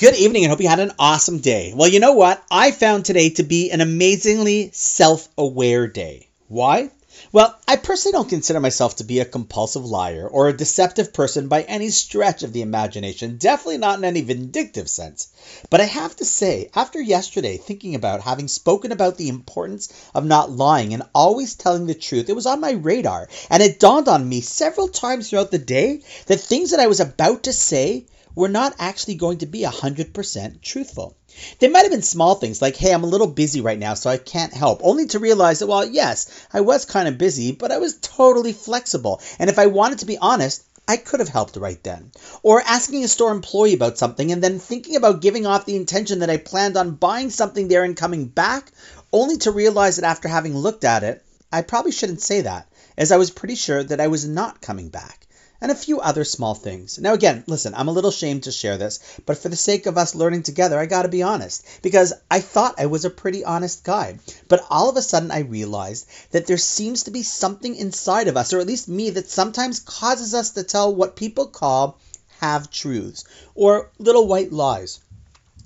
Good 0.00 0.16
evening 0.16 0.44
and 0.44 0.50
hope 0.50 0.62
you 0.62 0.68
had 0.70 0.80
an 0.80 0.92
awesome 0.98 1.40
day. 1.40 1.74
Well, 1.76 1.90
you 1.90 2.00
know 2.00 2.12
what? 2.14 2.42
I 2.50 2.70
found 2.70 3.04
today 3.04 3.28
to 3.34 3.42
be 3.42 3.70
an 3.70 3.82
amazingly 3.82 4.70
self 4.72 5.28
aware 5.36 5.88
day. 5.88 6.30
Why? 6.48 6.90
Well, 7.32 7.54
I 7.68 7.76
personally 7.76 8.12
don't 8.14 8.30
consider 8.30 8.60
myself 8.60 8.96
to 8.96 9.04
be 9.04 9.20
a 9.20 9.26
compulsive 9.26 9.84
liar 9.84 10.26
or 10.26 10.48
a 10.48 10.56
deceptive 10.56 11.12
person 11.12 11.48
by 11.48 11.64
any 11.64 11.90
stretch 11.90 12.42
of 12.42 12.54
the 12.54 12.62
imagination, 12.62 13.36
definitely 13.36 13.76
not 13.76 13.98
in 13.98 14.06
any 14.06 14.22
vindictive 14.22 14.88
sense. 14.88 15.28
But 15.68 15.82
I 15.82 15.84
have 15.84 16.16
to 16.16 16.24
say, 16.24 16.70
after 16.74 16.98
yesterday, 16.98 17.58
thinking 17.58 17.94
about 17.94 18.22
having 18.22 18.48
spoken 18.48 18.92
about 18.92 19.18
the 19.18 19.28
importance 19.28 19.92
of 20.14 20.24
not 20.24 20.50
lying 20.50 20.94
and 20.94 21.02
always 21.14 21.56
telling 21.56 21.86
the 21.86 21.94
truth, 21.94 22.30
it 22.30 22.36
was 22.36 22.46
on 22.46 22.58
my 22.58 22.70
radar, 22.70 23.28
and 23.50 23.62
it 23.62 23.78
dawned 23.78 24.08
on 24.08 24.26
me 24.26 24.40
several 24.40 24.88
times 24.88 25.28
throughout 25.28 25.50
the 25.50 25.58
day 25.58 26.00
that 26.24 26.40
things 26.40 26.70
that 26.70 26.80
I 26.80 26.86
was 26.86 27.00
about 27.00 27.42
to 27.42 27.52
say 27.52 28.06
were 28.34 28.48
not 28.48 28.74
actually 28.78 29.14
going 29.14 29.38
to 29.38 29.46
be 29.46 29.62
100% 29.62 30.60
truthful. 30.60 31.16
They 31.58 31.68
might 31.68 31.82
have 31.82 31.90
been 31.90 32.02
small 32.02 32.34
things 32.34 32.60
like, 32.60 32.76
hey, 32.76 32.92
I'm 32.92 33.04
a 33.04 33.08
little 33.08 33.26
busy 33.26 33.60
right 33.60 33.78
now, 33.78 33.94
so 33.94 34.10
I 34.10 34.16
can't 34.16 34.52
help, 34.52 34.80
only 34.82 35.06
to 35.06 35.18
realize 35.18 35.60
that, 35.60 35.66
well, 35.66 35.84
yes, 35.84 36.46
I 36.52 36.60
was 36.60 36.84
kind 36.84 37.08
of 37.08 37.18
busy, 37.18 37.52
but 37.52 37.72
I 37.72 37.78
was 37.78 37.98
totally 38.00 38.52
flexible. 38.52 39.20
And 39.38 39.48
if 39.48 39.58
I 39.58 39.66
wanted 39.66 40.00
to 40.00 40.06
be 40.06 40.18
honest, 40.18 40.64
I 40.88 40.96
could 40.96 41.20
have 41.20 41.28
helped 41.28 41.56
right 41.56 41.82
then. 41.84 42.10
Or 42.42 42.60
asking 42.60 43.04
a 43.04 43.08
store 43.08 43.30
employee 43.30 43.74
about 43.74 43.98
something 43.98 44.32
and 44.32 44.42
then 44.42 44.58
thinking 44.58 44.96
about 44.96 45.20
giving 45.20 45.46
off 45.46 45.66
the 45.66 45.76
intention 45.76 46.18
that 46.18 46.30
I 46.30 46.36
planned 46.36 46.76
on 46.76 46.96
buying 46.96 47.30
something 47.30 47.68
there 47.68 47.84
and 47.84 47.96
coming 47.96 48.26
back, 48.26 48.72
only 49.12 49.36
to 49.38 49.52
realize 49.52 49.96
that 49.96 50.04
after 50.04 50.28
having 50.28 50.56
looked 50.56 50.84
at 50.84 51.04
it, 51.04 51.24
I 51.52 51.62
probably 51.62 51.92
shouldn't 51.92 52.22
say 52.22 52.40
that, 52.42 52.68
as 52.96 53.12
I 53.12 53.18
was 53.18 53.30
pretty 53.30 53.54
sure 53.54 53.82
that 53.82 54.00
I 54.00 54.08
was 54.08 54.26
not 54.26 54.60
coming 54.60 54.88
back 54.88 55.26
and 55.60 55.70
a 55.70 55.74
few 55.74 56.00
other 56.00 56.24
small 56.24 56.54
things. 56.54 56.98
Now, 56.98 57.12
again, 57.12 57.44
listen, 57.46 57.74
I'm 57.74 57.88
a 57.88 57.92
little 57.92 58.10
ashamed 58.10 58.44
to 58.44 58.52
share 58.52 58.78
this, 58.78 58.98
but 59.26 59.38
for 59.38 59.48
the 59.48 59.56
sake 59.56 59.86
of 59.86 59.98
us 59.98 60.14
learning 60.14 60.42
together, 60.42 60.78
I 60.78 60.86
gotta 60.86 61.08
be 61.08 61.22
honest, 61.22 61.64
because 61.82 62.12
I 62.30 62.40
thought 62.40 62.80
I 62.80 62.86
was 62.86 63.04
a 63.04 63.10
pretty 63.10 63.44
honest 63.44 63.84
guy. 63.84 64.18
But 64.48 64.64
all 64.70 64.88
of 64.88 64.96
a 64.96 65.02
sudden, 65.02 65.30
I 65.30 65.40
realized 65.40 66.06
that 66.30 66.46
there 66.46 66.56
seems 66.56 67.02
to 67.04 67.10
be 67.10 67.22
something 67.22 67.76
inside 67.76 68.28
of 68.28 68.36
us, 68.36 68.52
or 68.52 68.60
at 68.60 68.66
least 68.66 68.88
me, 68.88 69.10
that 69.10 69.30
sometimes 69.30 69.80
causes 69.80 70.34
us 70.34 70.50
to 70.50 70.62
tell 70.62 70.94
what 70.94 71.16
people 71.16 71.46
call 71.46 71.98
half 72.40 72.70
truths, 72.70 73.24
or 73.54 73.90
little 73.98 74.26
white 74.26 74.52
lies 74.52 75.00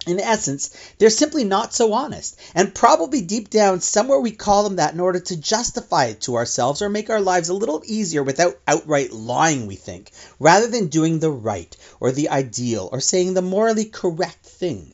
in 0.06 0.20
essence, 0.20 0.76
they're 0.98 1.08
simply 1.08 1.44
not 1.44 1.72
so 1.72 1.94
honest. 1.94 2.38
And 2.54 2.74
probably 2.74 3.22
deep 3.22 3.48
down, 3.48 3.80
somewhere 3.80 4.20
we 4.20 4.32
call 4.32 4.64
them 4.64 4.76
that 4.76 4.92
in 4.92 5.00
order 5.00 5.20
to 5.20 5.36
justify 5.36 6.06
it 6.06 6.20
to 6.22 6.34
ourselves 6.34 6.82
or 6.82 6.90
make 6.90 7.08
our 7.08 7.22
lives 7.22 7.48
a 7.48 7.54
little 7.54 7.82
easier 7.86 8.22
without 8.22 8.58
outright 8.68 9.12
lying, 9.12 9.66
we 9.66 9.76
think, 9.76 10.10
rather 10.38 10.66
than 10.66 10.88
doing 10.88 11.20
the 11.20 11.30
right 11.30 11.74
or 12.00 12.12
the 12.12 12.28
ideal 12.28 12.90
or 12.92 13.00
saying 13.00 13.32
the 13.32 13.40
morally 13.40 13.86
correct 13.86 14.44
thing. 14.44 14.92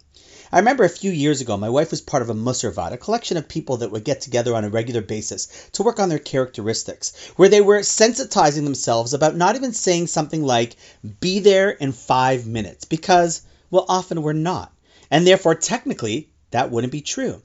I 0.52 0.58
remember 0.58 0.84
a 0.84 0.88
few 0.88 1.10
years 1.10 1.40
ago, 1.40 1.56
my 1.56 1.70
wife 1.70 1.90
was 1.90 2.00
part 2.00 2.22
of 2.22 2.30
a 2.30 2.34
Mussar 2.34 2.72
vaad, 2.72 2.92
a 2.92 2.96
collection 2.96 3.36
of 3.36 3.48
people 3.48 3.78
that 3.78 3.90
would 3.90 4.04
get 4.04 4.20
together 4.20 4.54
on 4.54 4.64
a 4.64 4.68
regular 4.68 5.00
basis 5.00 5.48
to 5.72 5.82
work 5.82 5.98
on 5.98 6.08
their 6.08 6.18
characteristics, 6.18 7.32
where 7.36 7.48
they 7.48 7.60
were 7.60 7.80
sensitizing 7.80 8.64
themselves 8.64 9.14
about 9.14 9.36
not 9.36 9.56
even 9.56 9.72
saying 9.72 10.06
something 10.06 10.44
like, 10.44 10.76
be 11.20 11.38
there 11.38 11.70
in 11.70 11.92
five 11.92 12.46
minutes, 12.46 12.84
because, 12.84 13.42
well, 13.70 13.86
often 13.88 14.22
we're 14.22 14.32
not 14.32 14.72
and 15.10 15.26
therefore 15.26 15.54
technically 15.54 16.30
that 16.50 16.70
wouldn't 16.70 16.92
be 16.92 17.00
true. 17.00 17.42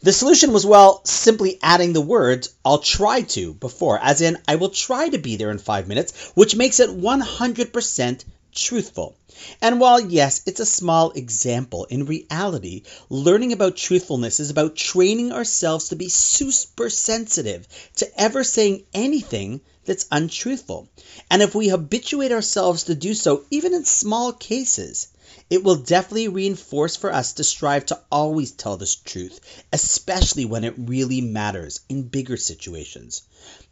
The 0.00 0.12
solution 0.12 0.52
was, 0.52 0.66
well, 0.66 1.04
simply 1.04 1.58
adding 1.62 1.92
the 1.92 2.00
words, 2.00 2.50
I'll 2.64 2.78
try 2.80 3.22
to, 3.22 3.54
before, 3.54 3.98
as 3.98 4.20
in, 4.20 4.38
I 4.48 4.56
will 4.56 4.70
try 4.70 5.08
to 5.08 5.18
be 5.18 5.36
there 5.36 5.52
in 5.52 5.58
five 5.58 5.86
minutes, 5.86 6.32
which 6.34 6.56
makes 6.56 6.80
it 6.80 6.90
100% 6.90 8.24
truthful. 8.52 9.16
And 9.62 9.78
while, 9.78 10.00
yes, 10.00 10.42
it's 10.46 10.58
a 10.58 10.66
small 10.66 11.12
example, 11.12 11.84
in 11.84 12.06
reality, 12.06 12.82
learning 13.08 13.52
about 13.52 13.76
truthfulness 13.76 14.40
is 14.40 14.50
about 14.50 14.74
training 14.74 15.30
ourselves 15.30 15.90
to 15.90 15.96
be 15.96 16.08
super 16.08 16.90
sensitive 16.90 17.68
to 17.98 18.20
ever 18.20 18.42
saying 18.42 18.82
anything 18.92 19.60
that's 19.84 20.06
untruthful. 20.10 20.88
And 21.30 21.40
if 21.40 21.54
we 21.54 21.68
habituate 21.68 22.32
ourselves 22.32 22.84
to 22.84 22.96
do 22.96 23.14
so, 23.14 23.44
even 23.52 23.74
in 23.74 23.84
small 23.84 24.32
cases, 24.32 25.06
it 25.50 25.62
will 25.62 25.76
definitely 25.76 26.28
reinforce 26.28 26.96
for 26.96 27.12
us 27.12 27.32
to 27.34 27.44
strive 27.44 27.86
to 27.86 28.00
always 28.10 28.50
tell 28.50 28.76
the 28.76 28.96
truth, 29.04 29.40
especially 29.72 30.44
when 30.44 30.64
it 30.64 30.74
really 30.76 31.20
matters 31.20 31.80
in 31.88 32.02
bigger 32.02 32.36
situations. 32.36 33.22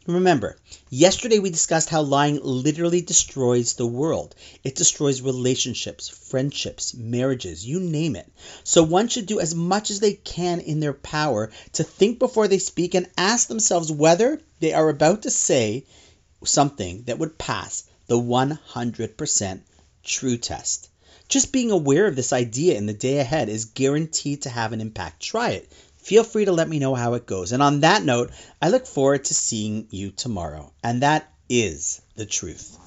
Remember, 0.07 0.57
yesterday 0.89 1.39
we 1.39 1.49
discussed 1.49 1.89
how 1.89 2.01
lying 2.01 2.39
literally 2.41 3.01
destroys 3.01 3.73
the 3.73 3.85
world. 3.85 4.35
It 4.63 4.75
destroys 4.75 5.21
relationships, 5.21 6.07
friendships, 6.07 6.93
marriages, 6.93 7.65
you 7.65 7.79
name 7.79 8.15
it. 8.15 8.31
So 8.63 8.83
one 8.83 9.09
should 9.09 9.25
do 9.25 9.39
as 9.39 9.53
much 9.53 9.91
as 9.91 9.99
they 9.99 10.13
can 10.13 10.61
in 10.61 10.79
their 10.79 10.93
power 10.93 11.51
to 11.73 11.83
think 11.83 12.19
before 12.19 12.47
they 12.47 12.59
speak 12.59 12.95
and 12.95 13.09
ask 13.17 13.47
themselves 13.47 13.91
whether 13.91 14.41
they 14.59 14.73
are 14.73 14.89
about 14.89 15.23
to 15.23 15.31
say 15.31 15.85
something 16.45 17.03
that 17.03 17.19
would 17.19 17.37
pass 17.37 17.83
the 18.07 18.17
100% 18.17 19.59
true 20.03 20.37
test. 20.37 20.89
Just 21.27 21.51
being 21.51 21.71
aware 21.71 22.07
of 22.07 22.15
this 22.15 22.33
idea 22.33 22.75
in 22.75 22.85
the 22.85 22.93
day 22.93 23.19
ahead 23.19 23.49
is 23.49 23.65
guaranteed 23.65 24.43
to 24.43 24.49
have 24.49 24.73
an 24.73 24.81
impact. 24.81 25.21
Try 25.21 25.51
it. 25.51 25.71
Feel 25.97 26.23
free 26.23 26.45
to 26.45 26.51
let 26.51 26.69
me 26.69 26.79
know 26.79 26.95
how 26.95 27.15
it 27.15 27.25
goes. 27.25 27.51
And 27.51 27.61
on 27.61 27.81
that 27.81 28.03
note, 28.03 28.31
I 28.61 28.69
look 28.69 28.87
forward 28.87 29.25
to 29.25 29.33
seeing 29.33 29.87
you 29.89 30.11
tomorrow. 30.11 30.71
And 30.81 31.01
that 31.01 31.29
is 31.49 32.01
the 32.15 32.25
truth. 32.25 32.77